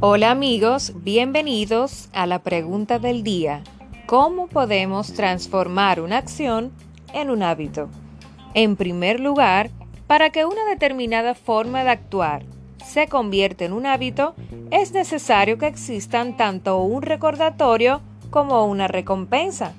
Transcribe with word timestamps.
Hola 0.00 0.32
amigos, 0.32 0.92
bienvenidos 0.96 2.08
a 2.12 2.26
la 2.26 2.40
pregunta 2.40 2.98
del 2.98 3.22
día. 3.22 3.62
¿Cómo 4.06 4.48
podemos 4.48 5.14
transformar 5.14 6.00
una 6.00 6.18
acción 6.18 6.72
en 7.12 7.30
un 7.30 7.44
hábito? 7.44 7.88
En 8.54 8.74
primer 8.74 9.20
lugar, 9.20 9.70
para 10.08 10.30
que 10.30 10.44
una 10.44 10.64
determinada 10.64 11.34
forma 11.34 11.84
de 11.84 11.90
actuar 11.90 12.44
se 12.84 13.06
convierta 13.06 13.64
en 13.64 13.72
un 13.72 13.86
hábito, 13.86 14.34
es 14.72 14.92
necesario 14.92 15.58
que 15.58 15.68
existan 15.68 16.36
tanto 16.36 16.78
un 16.80 17.00
recordatorio 17.00 18.02
como 18.30 18.66
una 18.66 18.88
recompensa. 18.88 19.74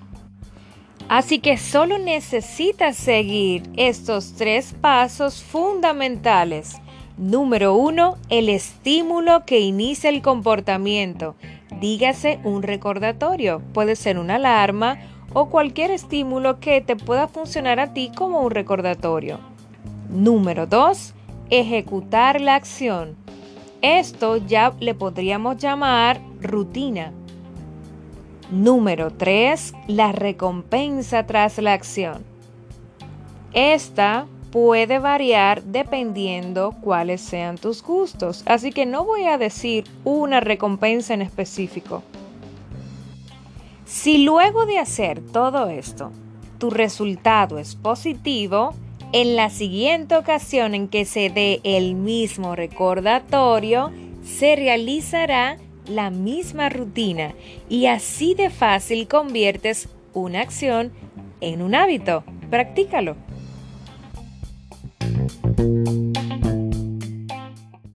Así 1.09 1.39
que 1.39 1.57
solo 1.57 2.00
necesitas 2.00 2.95
seguir 2.95 3.70
estos 3.75 4.34
tres 4.34 4.73
pasos 4.79 5.43
fundamentales 5.43 6.77
Número 7.18 7.75
1. 7.75 8.18
El 8.29 8.50
estímulo 8.50 9.46
que 9.46 9.61
inicia 9.61 10.10
el 10.10 10.21
comportamiento. 10.21 11.36
Dígase 11.79 12.39
un 12.43 12.61
recordatorio. 12.61 13.61
Puede 13.74 13.96
ser 13.96 14.19
una 14.19 14.36
alarma 14.36 14.97
o 15.33 15.50
cualquier 15.50 15.91
estímulo 15.91 16.60
que 16.60 16.82
te 16.82 16.97
pueda 16.97 17.29
funcionar 17.29 17.79
a 17.79 17.93
ti 17.93 18.11
como 18.14 18.41
un 18.41 18.51
recordatorio. 18.51 19.39
Número 20.10 20.68
2. 20.68 21.14
Ejecutar 21.51 22.41
la 22.41 22.55
acción. 22.55 23.16
Esto 23.82 24.36
ya 24.36 24.74
le 24.82 24.93
podríamos 24.93 25.55
llamar 25.55 26.19
rutina. 26.41 27.13
Número 28.52 29.11
3. 29.11 29.74
La 29.88 30.11
recompensa 30.11 31.25
tras 31.25 31.60
la 31.60 31.71
acción. 31.71 32.25
Esta 33.53 34.25
puede 34.55 35.00
variar 35.00 35.64
dependiendo 35.64 36.73
cuáles 36.80 37.19
sean 37.19 37.58
tus 37.58 37.83
gustos, 37.83 38.41
así 38.45 38.71
que 38.71 38.85
no 38.85 39.03
voy 39.03 39.25
a 39.25 39.38
decir 39.38 39.83
una 40.05 40.39
recompensa 40.39 41.13
en 41.13 41.21
específico. 41.21 42.03
Si 43.83 44.19
luego 44.19 44.65
de 44.65 44.80
hacer 44.80 45.19
todo 45.19 45.67
esto, 45.67 46.13
tu 46.57 46.69
resultado 46.69 47.59
es 47.59 47.75
positivo, 47.75 48.73
en 49.11 49.35
la 49.35 49.49
siguiente 49.49 50.15
ocasión 50.15 50.73
en 50.73 50.87
que 50.87 51.03
se 51.03 51.30
dé 51.30 51.59
el 51.65 51.95
mismo 51.95 52.55
recordatorio, 52.55 53.91
se 54.23 54.55
realizará 54.55 55.58
la 55.85 56.11
misma 56.11 56.69
rutina 56.69 57.35
y 57.67 57.87
así 57.87 58.35
de 58.35 58.49
fácil 58.49 59.09
conviertes 59.09 59.89
una 60.13 60.39
acción 60.39 60.93
en 61.41 61.61
un 61.61 61.75
hábito. 61.75 62.23
Practícalo. 62.49 63.17
Thank 65.44 65.59
you 65.59 65.84